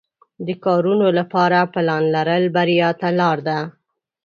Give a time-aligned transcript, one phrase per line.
[0.45, 3.59] د کارونو لپاره پلان لرل بریا ته لار ده.